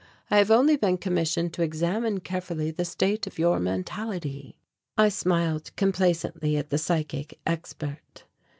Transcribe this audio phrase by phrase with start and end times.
[0.31, 4.57] I have only been commissioned to examine carefully the state of your mentality."
[4.97, 8.23] I smiled complacently at the psychic expert.